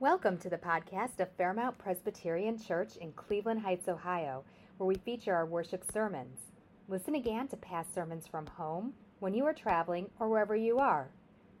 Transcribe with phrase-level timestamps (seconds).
[0.00, 4.44] Welcome to the podcast of Fairmount Presbyterian Church in Cleveland Heights, Ohio,
[4.76, 6.38] where we feature our worship sermons.
[6.86, 11.08] Listen again to past sermons from home, when you are traveling, or wherever you are.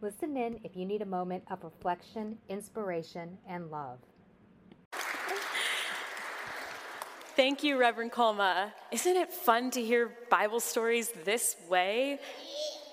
[0.00, 3.98] Listen in if you need a moment of reflection, inspiration, and love.
[7.34, 8.72] Thank you, Reverend Colma.
[8.92, 12.20] Isn't it fun to hear Bible stories this way?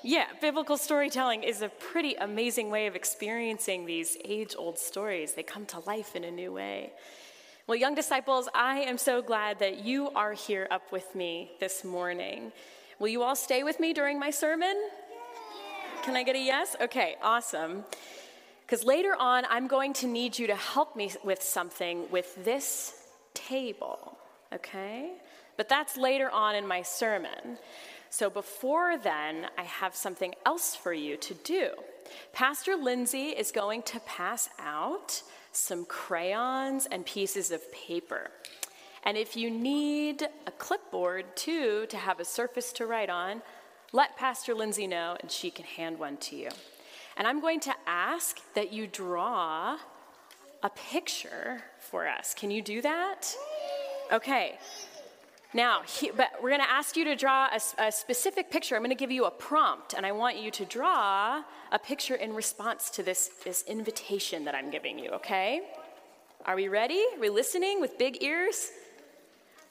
[0.08, 5.34] Yeah, biblical storytelling is a pretty amazing way of experiencing these age old stories.
[5.34, 6.92] They come to life in a new way.
[7.66, 11.84] Well, young disciples, I am so glad that you are here up with me this
[11.84, 12.52] morning.
[13.00, 14.76] Will you all stay with me during my sermon?
[16.04, 16.76] Can I get a yes?
[16.79, 17.84] Okay, awesome.
[18.62, 22.93] Because later on, I'm going to need you to help me with something with this
[23.34, 24.20] table,
[24.54, 25.14] okay?
[25.57, 27.57] But that's later on in my sermon.
[28.18, 31.71] So before then, I have something else for you to do.
[32.31, 38.31] Pastor Lindsay is going to pass out some crayons and pieces of paper.
[39.03, 43.42] And if you need a clipboard too to have a surface to write on,
[43.92, 46.52] let Pastor Lindsay know and she can hand one to you.
[47.18, 49.78] And I'm going to ask that you draw
[50.64, 52.34] a picture for us.
[52.34, 53.36] Can you do that?
[54.14, 54.58] Okay.
[55.54, 58.76] Now, he, but we're going to ask you to draw a, a specific picture.
[58.76, 62.16] I'm going to give you a prompt, and I want you to draw a picture
[62.16, 65.62] in response to this, this invitation that I'm giving you, okay?
[66.46, 67.04] Are we ready?
[67.16, 68.70] Are we listening with big ears?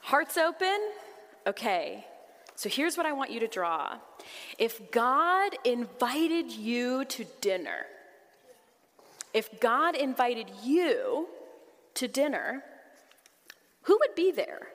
[0.01, 0.77] Hearts open?
[1.47, 2.05] Okay.
[2.55, 3.97] So here's what I want you to draw.
[4.57, 7.85] If God invited you to dinner,
[9.33, 11.27] if God invited you
[11.95, 12.63] to dinner,
[13.83, 14.69] who would be there?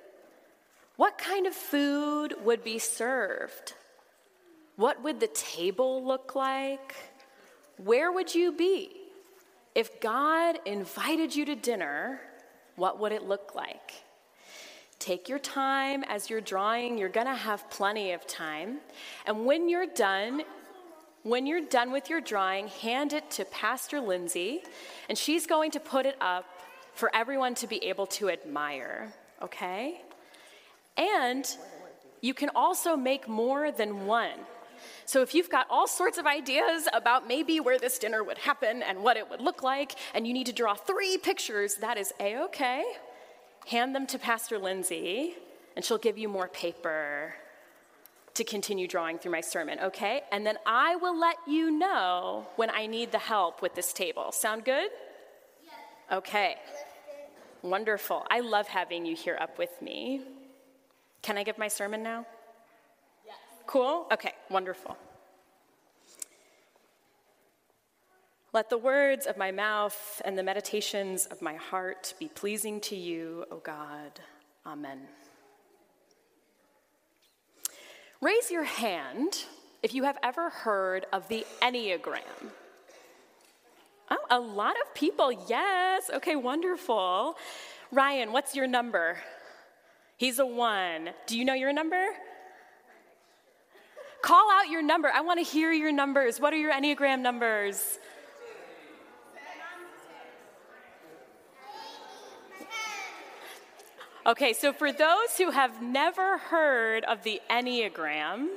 [1.01, 3.73] What kind of food would be served?
[4.77, 6.95] What would the table look like?
[7.79, 8.91] Where would you be?
[9.75, 12.21] If God invited you to dinner,
[12.77, 13.95] what would it look like?
[14.99, 16.99] Take your time as you're drawing.
[16.99, 18.81] You're going to have plenty of time.
[19.25, 20.43] And when you're done,
[21.23, 24.61] when you're done with your drawing, hand it to Pastor Lindsay,
[25.09, 26.45] and she's going to put it up
[26.93, 30.03] for everyone to be able to admire, okay?
[31.01, 31.47] And
[32.21, 34.39] you can also make more than one.
[35.07, 38.83] So if you've got all sorts of ideas about maybe where this dinner would happen
[38.83, 42.13] and what it would look like, and you need to draw three pictures, that is
[42.21, 42.85] a okay.
[43.67, 45.35] Hand them to Pastor Lindsay,
[45.75, 47.35] and she'll give you more paper
[48.35, 50.23] to continue drawing through my sermon, okay?
[50.31, 54.33] And then I will let you know when I need the help with this table.
[54.33, 54.91] Sound good?
[55.65, 55.75] Yes.
[56.13, 56.57] Okay.
[57.63, 58.25] Wonderful.
[58.31, 60.23] I love having you here up with me.
[61.23, 62.27] Can I give my sermon now?
[63.27, 63.37] Yes.
[63.67, 64.07] Cool?
[64.13, 64.97] Okay, wonderful.
[68.53, 72.97] Let the words of my mouth and the meditations of my heart be pleasing to
[72.97, 74.19] you, O God.
[74.67, 74.99] Amen.
[78.21, 79.45] Raise your hand
[79.83, 82.51] if you have ever heard of the Enneagram.
[84.11, 86.11] Oh, a lot of people, yes.
[86.13, 87.37] Okay, wonderful.
[87.93, 89.19] Ryan, what's your number?
[90.21, 91.09] He's a one.
[91.27, 92.05] Do you know your number?
[94.21, 95.09] Call out your number.
[95.09, 96.39] I want to hear your numbers.
[96.39, 97.99] What are your Enneagram numbers?
[104.27, 108.49] Okay, so for those who have never heard of the Enneagram,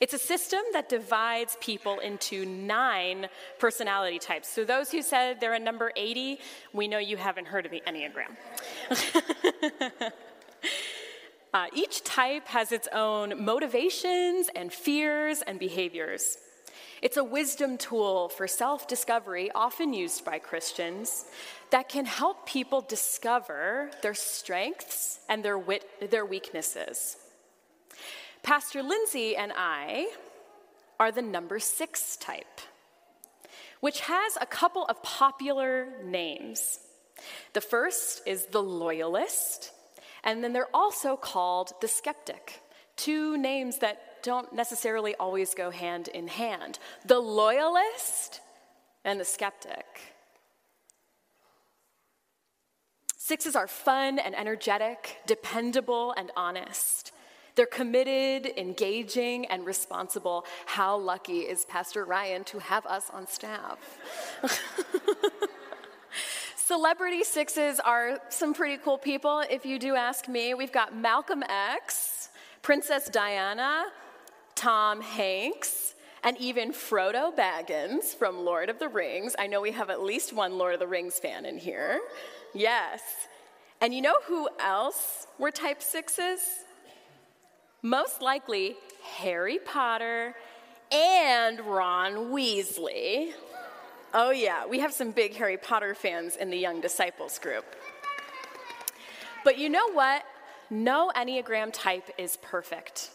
[0.00, 3.26] it's a system that divides people into nine
[3.58, 4.48] personality types.
[4.48, 6.38] So, those who said they're a number 80,
[6.72, 8.36] we know you haven't heard of the Enneagram.
[11.56, 16.36] Uh, each type has its own motivations and fears and behaviors.
[17.00, 21.24] It's a wisdom tool for self discovery, often used by Christians,
[21.70, 27.16] that can help people discover their strengths and their, wit- their weaknesses.
[28.42, 30.10] Pastor Lindsay and I
[31.00, 32.60] are the number six type,
[33.80, 36.80] which has a couple of popular names.
[37.54, 39.72] The first is the loyalist,
[40.24, 42.60] and then they're also called the skeptic,
[42.96, 48.40] two names that don't necessarily always go hand in hand the loyalist
[49.04, 50.16] and the skeptic.
[53.16, 57.12] Sixes are fun and energetic, dependable and honest.
[57.56, 60.44] They're committed, engaging, and responsible.
[60.66, 63.78] How lucky is Pastor Ryan to have us on staff?
[66.66, 70.52] Celebrity sixes are some pretty cool people, if you do ask me.
[70.52, 72.28] We've got Malcolm X,
[72.60, 73.84] Princess Diana,
[74.56, 79.36] Tom Hanks, and even Frodo Baggins from Lord of the Rings.
[79.38, 82.00] I know we have at least one Lord of the Rings fan in here.
[82.52, 83.00] Yes.
[83.80, 86.40] And you know who else were type sixes?
[87.80, 88.74] Most likely
[89.18, 90.34] Harry Potter
[90.90, 93.34] and Ron Weasley.
[94.18, 97.66] Oh, yeah, we have some big Harry Potter fans in the Young Disciples group.
[99.44, 100.24] But you know what?
[100.70, 103.10] No Enneagram type is perfect.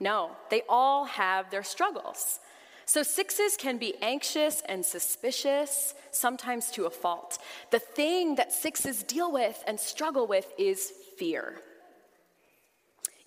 [0.00, 2.40] No, they all have their struggles.
[2.86, 7.36] So, sixes can be anxious and suspicious, sometimes to a fault.
[7.70, 11.60] The thing that sixes deal with and struggle with is fear.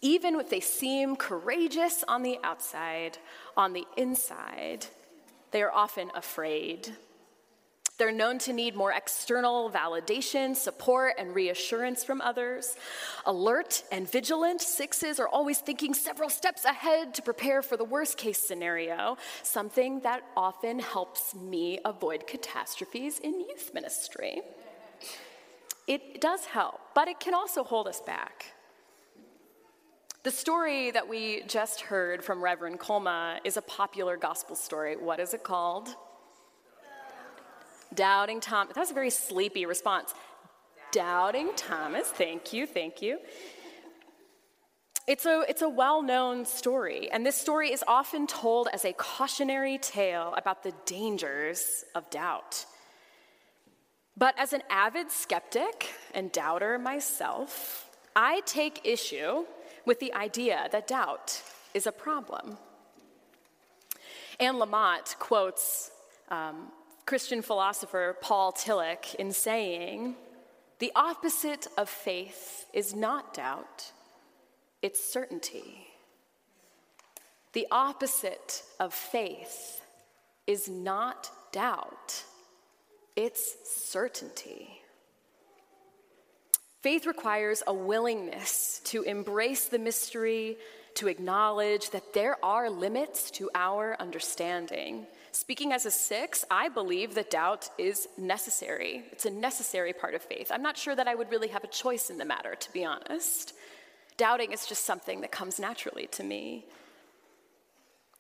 [0.02, 3.20] Even if they seem courageous on the outside,
[3.56, 4.88] on the inside,
[5.52, 6.94] they are often afraid.
[7.98, 12.76] They're known to need more external validation, support, and reassurance from others.
[13.26, 18.18] Alert and vigilant, sixes are always thinking several steps ahead to prepare for the worst
[18.18, 24.42] case scenario, something that often helps me avoid catastrophes in youth ministry.
[25.88, 28.55] It does help, but it can also hold us back.
[30.26, 34.98] The story that we just heard from Reverend Colma is a popular gospel story.
[34.98, 35.88] What is it called?
[37.94, 38.74] Doubting Thomas.
[38.74, 40.16] That was a very sleepy response.
[40.92, 42.08] Doubting Thomas.
[42.08, 43.20] Thank you, thank you.
[45.08, 48.94] It's a, it's a well known story, and this story is often told as a
[48.94, 52.66] cautionary tale about the dangers of doubt.
[54.18, 59.46] But as an avid skeptic and doubter myself, I take issue
[59.86, 61.42] with the idea that doubt
[61.74, 62.58] is a problem.
[64.40, 65.92] Anne Lamott quotes
[66.30, 66.72] um,
[67.06, 70.16] Christian philosopher Paul Tillich in saying,
[70.80, 73.92] The opposite of faith is not doubt,
[74.82, 75.88] it's certainty.
[77.54, 79.82] The opposite of faith
[80.46, 82.24] is not doubt,
[83.16, 84.82] it's certainty.
[86.86, 90.56] Faith requires a willingness to embrace the mystery,
[90.94, 95.08] to acknowledge that there are limits to our understanding.
[95.32, 99.02] Speaking as a six, I believe that doubt is necessary.
[99.12, 100.52] It's a necessary part of faith.
[100.54, 102.86] I'm not sure that I would really have a choice in the matter, to be
[102.86, 103.54] honest.
[104.18, 106.68] Doubting is just something that comes naturally to me.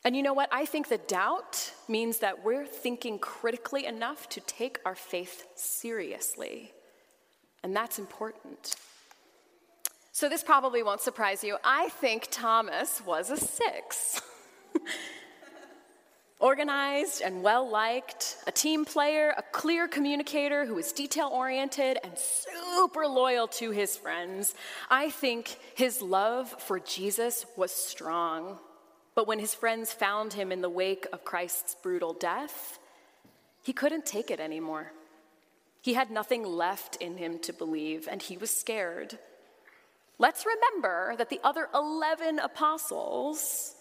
[0.03, 0.49] And you know what?
[0.51, 6.71] I think that doubt means that we're thinking critically enough to take our faith seriously.
[7.65, 8.75] And that's important.
[10.11, 11.57] So, this probably won't surprise you.
[11.63, 14.21] I think Thomas was a six.
[16.39, 22.13] Organized and well liked, a team player, a clear communicator who was detail oriented and
[22.15, 24.53] super loyal to his friends.
[24.91, 28.59] I think his love for Jesus was strong.
[29.15, 32.77] But when his friends found him in the wake of Christ's brutal death,
[33.63, 34.91] he couldn't take it anymore.
[35.85, 39.19] He had nothing left in him to believe, and he was scared.
[40.17, 43.75] Let's remember that the other 11 apostles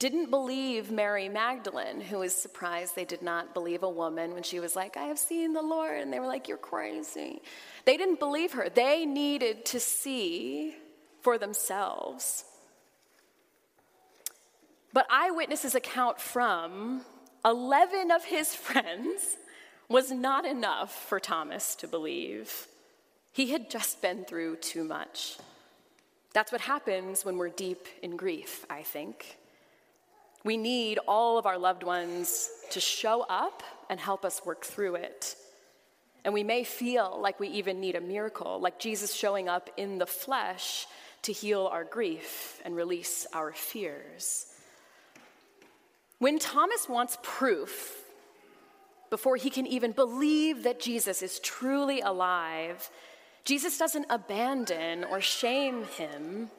[0.00, 4.58] didn't believe Mary Magdalene, who was surprised they did not believe a woman when she
[4.58, 6.00] was like, I have seen the Lord.
[6.00, 7.40] And they were like, You're crazy.
[7.84, 8.68] They didn't believe her.
[8.68, 10.74] They needed to see
[11.20, 12.44] for themselves.
[14.92, 17.02] But eyewitnesses account from
[17.44, 19.36] 11 of his friends
[19.88, 22.66] was not enough for Thomas to believe.
[23.32, 25.36] He had just been through too much.
[26.32, 29.38] That's what happens when we're deep in grief, I think.
[30.44, 34.96] We need all of our loved ones to show up and help us work through
[34.96, 35.36] it.
[36.24, 39.98] And we may feel like we even need a miracle, like Jesus showing up in
[39.98, 40.86] the flesh
[41.22, 44.46] to heal our grief and release our fears.
[46.18, 48.05] When Thomas wants proof
[49.16, 52.90] before he can even believe that Jesus is truly alive,
[53.46, 56.50] Jesus doesn't abandon or shame him.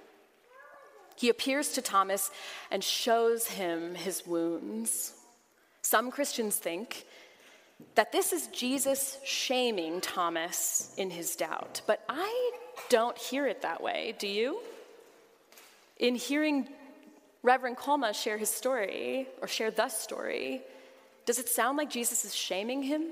[1.15, 2.31] He appears to Thomas
[2.71, 5.13] and shows him his wounds.
[5.83, 7.05] Some Christians think
[7.93, 12.51] that this is Jesus shaming Thomas in his doubt, but I
[12.89, 14.15] don't hear it that way.
[14.17, 14.61] Do you?
[15.97, 16.67] In hearing
[17.43, 20.63] Reverend Colma share his story, or share the story,
[21.27, 23.03] does it sound like Jesus is shaming him?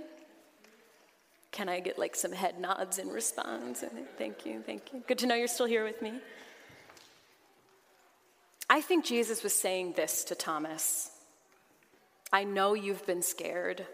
[1.52, 3.84] Can I get like some head nods in response?
[4.18, 5.04] Thank you, thank you.
[5.06, 6.14] Good to know you're still here with me.
[8.70, 11.12] I think Jesus was saying this to Thomas
[12.32, 13.86] I know you've been scared.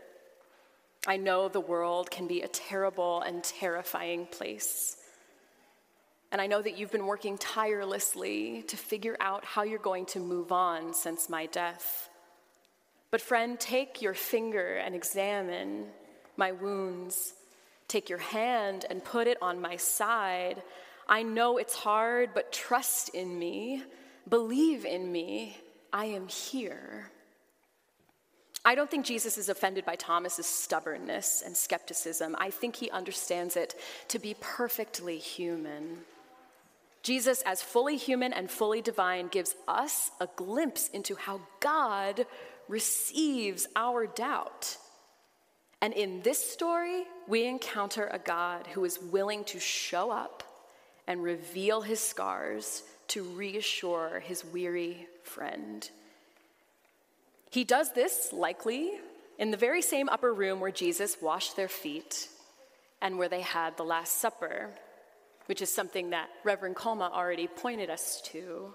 [1.08, 4.98] I know the world can be a terrible and terrifying place.
[6.32, 10.20] And I know that you've been working tirelessly to figure out how you're going to
[10.20, 12.08] move on since my death.
[13.12, 15.88] But, friend, take your finger and examine
[16.38, 17.34] my wounds.
[17.90, 20.64] Take your hand and put it on my side.
[21.10, 23.84] I know it's hard, but trust in me.
[24.30, 25.58] Believe in me.
[25.92, 27.12] I am here.
[28.64, 32.36] I don't think Jesus is offended by Thomas's stubbornness and skepticism.
[32.40, 33.76] I think he understands it
[34.10, 35.98] to be perfectly human.
[37.04, 42.28] Jesus, as fully human and fully divine, gives us a glimpse into how God
[42.72, 44.78] receives our doubt.
[45.82, 50.44] And in this story, we encounter a God who is willing to show up
[51.06, 55.90] and reveal his scars to reassure his weary friend.
[57.50, 58.92] He does this, likely,
[59.38, 62.30] in the very same upper room where Jesus washed their feet
[63.02, 64.70] and where they had the Last Supper,
[65.48, 68.74] which is something that Reverend Colma already pointed us to.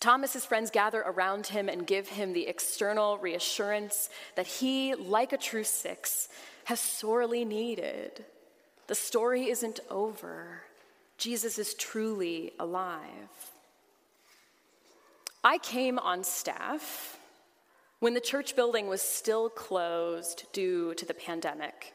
[0.00, 5.38] Thomas's friends gather around him and give him the external reassurance that he, like a
[5.38, 6.28] true six,
[6.64, 8.24] has sorely needed.
[8.86, 10.62] The story isn't over.
[11.16, 13.52] Jesus is truly alive.
[15.42, 17.18] I came on staff
[17.98, 21.92] when the church building was still closed due to the pandemic.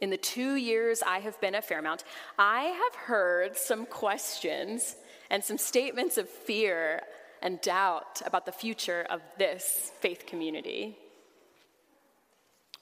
[0.00, 2.02] In the two years I have been at Fairmount,
[2.38, 4.96] I have heard some questions
[5.30, 7.02] and some statements of fear
[7.42, 10.96] and doubt about the future of this faith community.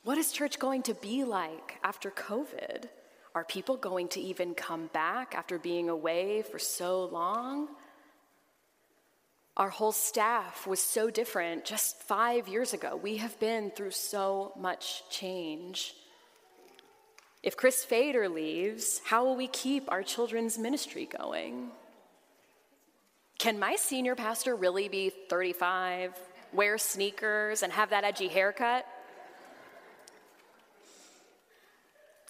[0.05, 2.85] What is church going to be like after COVID?
[3.35, 7.69] Are people going to even come back after being away for so long?
[9.57, 12.95] Our whole staff was so different just five years ago.
[12.95, 15.95] We have been through so much change.
[17.43, 21.71] If Chris Fader leaves, how will we keep our children's ministry going?
[23.39, 26.19] Can my senior pastor really be 35,
[26.53, 28.87] wear sneakers, and have that edgy haircut?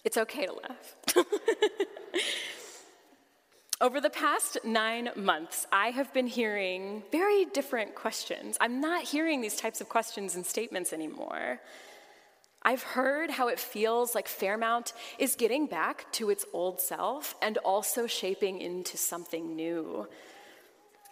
[0.03, 0.95] It's okay to laugh.
[3.79, 8.57] Over the past nine months, I have been hearing very different questions.
[8.59, 11.59] I'm not hearing these types of questions and statements anymore.
[12.63, 17.57] I've heard how it feels like Fairmount is getting back to its old self and
[17.59, 20.07] also shaping into something new.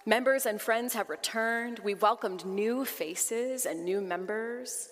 [0.07, 1.79] Members and friends have returned.
[1.79, 4.89] We welcomed new faces and new members.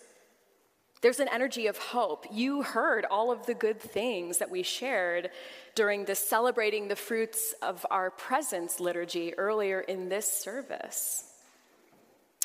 [1.01, 2.25] There's an energy of hope.
[2.31, 5.29] You heard all of the good things that we shared
[5.75, 11.25] during the celebrating the fruits of our presence liturgy earlier in this service.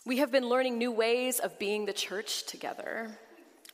[0.05, 3.17] We have been learning new ways of being the church together.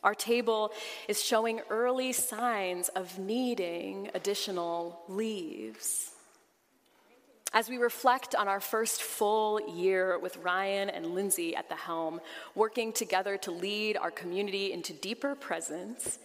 [0.05, 0.71] Our table
[1.09, 6.14] is showing early signs of needing additional leaves.
[7.55, 12.21] As we reflect on our first full year with Ryan and Lindsay at the helm,
[12.57, 16.19] working together to lead our community into deeper presence,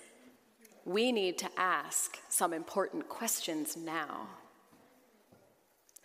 [0.86, 4.28] we need to ask some important questions now.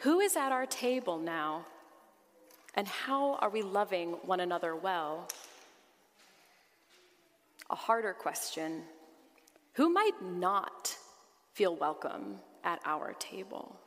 [0.01, 1.65] Who is at our table now?
[2.75, 5.27] And how are we loving one another well?
[7.71, 8.83] A harder question
[9.73, 10.95] who might not
[11.55, 13.81] feel welcome at our table?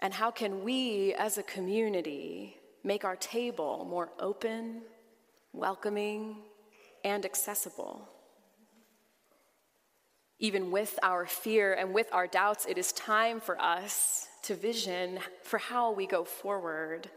[0.00, 4.82] And how can we as a community make our table more open,
[5.52, 6.36] welcoming,
[7.04, 8.08] and accessible?
[10.38, 15.18] Even with our fear and with our doubts, it is time for us to vision
[15.42, 17.08] for how we go forward.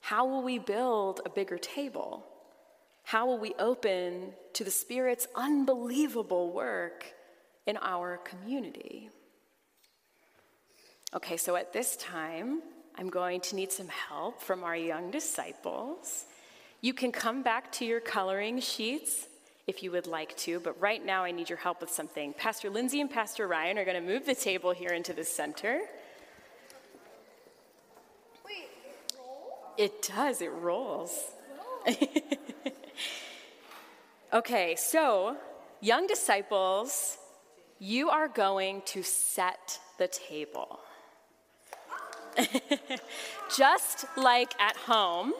[0.00, 2.24] How will we build a bigger table?
[3.04, 7.06] How will we open to the Spirit's unbelievable work
[7.66, 9.10] in our community?
[11.14, 12.60] Okay, so at this time,
[12.98, 16.26] I'm going to need some help from our young disciples.
[16.82, 19.26] You can come back to your coloring sheets
[19.66, 22.34] if you would like to, but right now I need your help with something.
[22.34, 25.80] Pastor Lindsay and Pastor Ryan are going to move the table here into the center.
[28.44, 29.72] Wait, it rolls?
[29.78, 31.24] It does, it rolls.
[34.34, 35.38] okay, so
[35.80, 37.16] young disciples,
[37.78, 40.80] you are going to set the table.
[43.56, 45.32] Just like at home,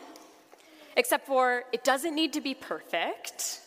[0.97, 3.61] except for it doesn't need to be perfect,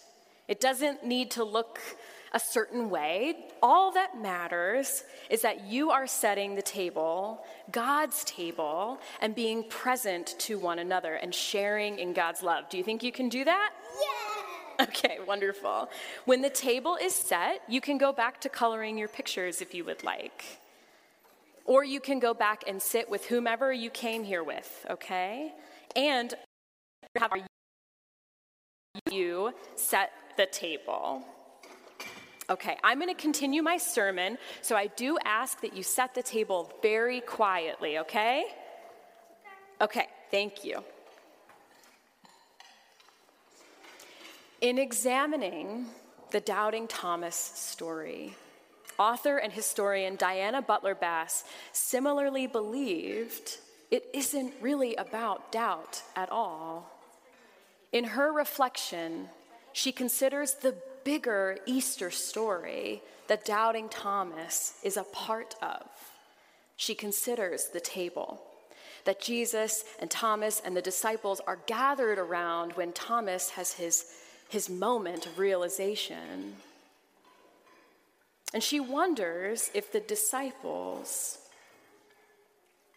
[0.47, 1.79] it doesn't need to look
[2.33, 3.35] a certain way.
[3.61, 10.35] All that matters is that you are setting the table, God's table, and being present
[10.39, 12.69] to one another and sharing in God's love.
[12.69, 13.71] Do you think you can do that?
[13.99, 14.85] Yeah!
[14.85, 15.89] Okay, wonderful.
[16.25, 19.83] When the table is set, you can go back to coloring your pictures if you
[19.85, 20.61] would like.
[21.71, 25.53] Or you can go back and sit with whomever you came here with, okay?
[25.95, 26.33] And
[27.17, 27.31] have
[29.09, 31.23] you set the table.
[32.49, 36.21] Okay, I'm going to continue my sermon, so I do ask that you set the
[36.21, 38.43] table very quietly, okay?
[39.79, 40.83] Okay, thank you.
[44.59, 45.85] In examining
[46.31, 48.35] the Doubting Thomas story,
[48.97, 53.57] author and historian Diana Butler Bass similarly believed
[53.89, 56.89] it isn't really about doubt at all.
[57.91, 59.29] In her reflection,
[59.73, 65.83] she considers the bigger Easter story that Doubting Thomas is a part of.
[66.77, 68.41] She considers the table
[69.05, 74.05] that Jesus and Thomas and the disciples are gathered around when Thomas has his,
[74.49, 76.55] his moment of realization.
[78.53, 81.37] And she wonders if the disciples,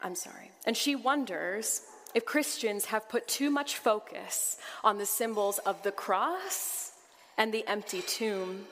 [0.03, 1.83] I'm sorry, and she wonders
[2.15, 6.93] if Christians have put too much focus on the symbols of the cross
[7.39, 8.67] and the empty tomb.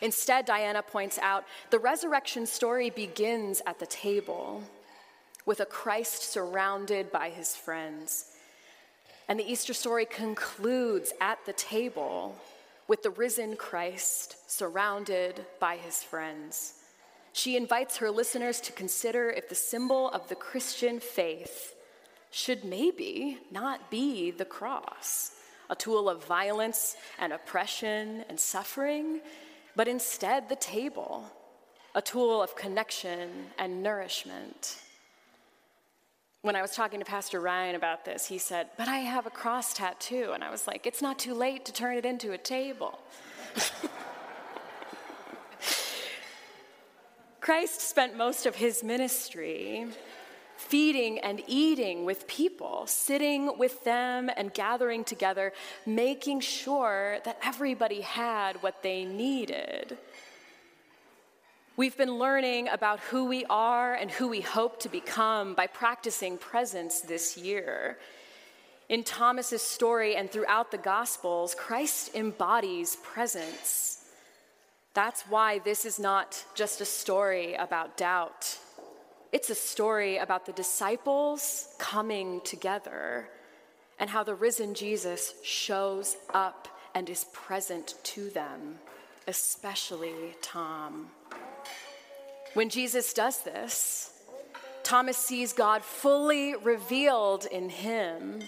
[0.00, 4.62] Instead, Diana points out the resurrection story begins at the table
[5.46, 8.26] with a Christ surrounded by his friends.
[9.28, 12.36] And the Easter story concludes at the table
[12.88, 16.74] with the risen Christ surrounded by his friends.
[17.32, 21.74] She invites her listeners to consider if the symbol of the Christian faith
[22.30, 25.32] should maybe not be the cross,
[25.70, 29.20] a tool of violence and oppression and suffering,
[29.76, 31.24] but instead the table,
[31.94, 34.78] a tool of connection and nourishment.
[36.42, 39.30] When I was talking to Pastor Ryan about this, he said, But I have a
[39.30, 40.32] cross tattoo.
[40.34, 42.98] And I was like, It's not too late to turn it into a table.
[47.40, 49.86] Christ spent most of his ministry
[50.56, 55.52] feeding and eating with people, sitting with them and gathering together,
[55.86, 59.96] making sure that everybody had what they needed.
[61.74, 66.36] We've been learning about who we are and who we hope to become by practicing
[66.36, 67.96] presence this year.
[68.90, 74.04] In Thomas's story and throughout the Gospels, Christ embodies presence.
[74.92, 78.58] That's why this is not just a story about doubt.
[79.32, 83.30] It's a story about the disciples coming together
[83.98, 88.78] and how the risen Jesus shows up and is present to them,
[89.26, 91.08] especially Tom.
[92.54, 94.10] When Jesus does this,
[94.82, 98.42] Thomas sees God fully revealed in him.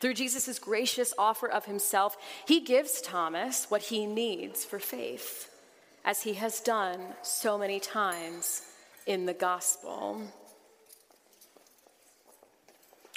[0.00, 5.50] Through Jesus' gracious offer of himself, he gives Thomas what he needs for faith
[6.04, 8.62] as he has done so many times
[9.06, 10.22] in the gospel.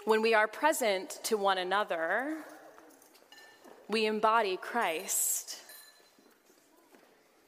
[0.04, 2.36] When we are present to one another,
[3.88, 5.63] we embody Christ.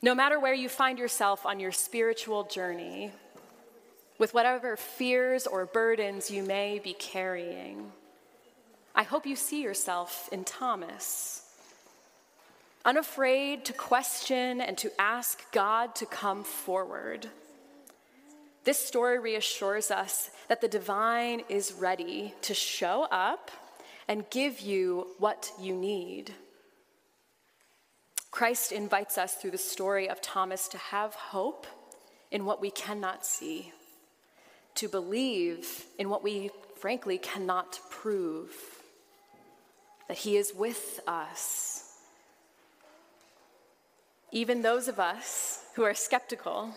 [0.05, 3.09] No matter where you find yourself on your spiritual journey,
[4.19, 7.91] with whatever fears or burdens you may be carrying,
[8.93, 11.41] I hope you see yourself in Thomas
[12.85, 17.27] unafraid to question and to ask God to come forward.
[18.63, 23.49] This story reassures us that the divine is ready to show up
[24.07, 26.31] and give you what you need.
[28.35, 31.65] Christ invites us through the story of Thomas to have hope
[32.31, 33.71] in what we cannot see,
[34.75, 38.53] to believe in what we frankly cannot prove,
[40.09, 41.85] that he is with us
[44.35, 46.69] even those of us who are skeptical.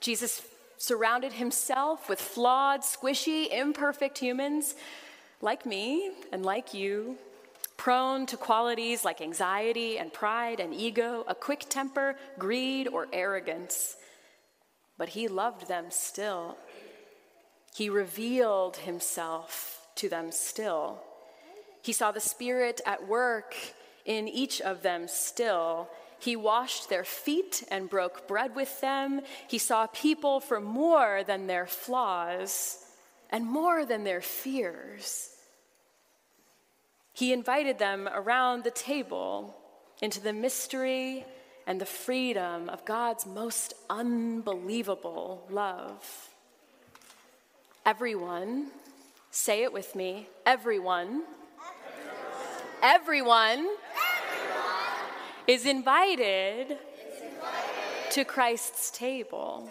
[0.00, 0.40] Jesus
[0.76, 4.76] surrounded himself with flawed, squishy, imperfect humans
[5.40, 7.18] like me and like you,
[7.84, 13.96] prone to qualities like anxiety and pride and ego, a quick temper, greed, or arrogance.
[14.96, 16.56] But he loved them still.
[17.76, 21.02] He revealed himself to them still.
[21.82, 23.54] He saw the Spirit at work
[24.06, 29.20] in each of them still, he washed their feet and broke bread with them.
[29.46, 32.78] He saw people for more than their flaws
[33.28, 35.33] and more than their fears.
[37.14, 39.56] He invited them around the table
[40.02, 41.24] into the mystery
[41.66, 46.28] and the freedom of God's most unbelievable love.
[47.86, 48.66] Everyone,
[49.30, 51.22] say it with me, everyone,
[52.82, 53.76] everyone, everyone
[55.46, 56.78] is invited,
[58.10, 59.68] to Christ's table.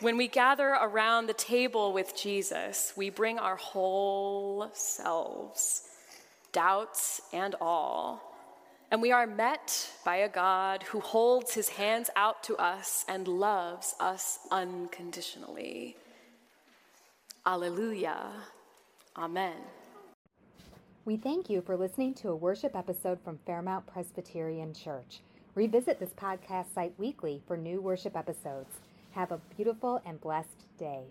[0.00, 5.82] When we gather around the table with Jesus, we bring our whole selves,
[6.52, 8.22] doubts and all.
[8.90, 13.28] And we are met by a God who holds his hands out to us and
[13.28, 15.96] loves us unconditionally.
[17.44, 18.30] Alleluia.
[19.18, 19.56] Amen.
[21.04, 25.20] We thank you for listening to a worship episode from Fairmount Presbyterian Church.
[25.54, 28.70] Revisit this podcast site weekly for new worship episodes.
[29.12, 31.04] Have a beautiful and blessed day.